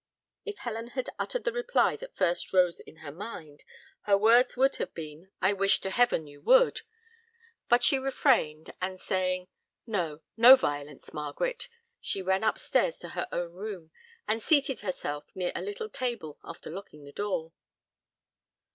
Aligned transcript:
If 0.45 0.57
Helen 0.57 0.87
had 0.87 1.11
uttered 1.19 1.43
the 1.43 1.51
reply 1.51 1.95
that 1.97 2.15
first 2.15 2.53
rose 2.53 2.79
in 2.79 2.95
her 3.05 3.11
mind, 3.11 3.63
her 4.05 4.17
words 4.17 4.57
would 4.57 4.77
have 4.77 4.95
been, 4.95 5.29
"I 5.43 5.53
wish 5.53 5.79
to 5.81 5.91
heaven 5.91 6.25
you 6.25 6.41
would!" 6.41 6.81
but 7.69 7.83
she 7.83 7.99
refrained, 7.99 8.73
and 8.81 8.99
saying, 8.99 9.47
"No; 9.85 10.21
no 10.35 10.55
violence, 10.55 11.13
Margaret," 11.13 11.67
she 11.99 12.19
ran 12.23 12.43
up 12.43 12.57
stairs 12.57 12.97
to 12.97 13.09
her 13.09 13.27
own 13.31 13.53
room, 13.53 13.91
and 14.27 14.41
seated 14.41 14.79
herself 14.79 15.25
near 15.35 15.51
a 15.53 15.61
little 15.61 15.87
table, 15.87 16.39
after 16.43 16.71
locking 16.71 17.05
the 17.05 17.11
door. 17.11 17.51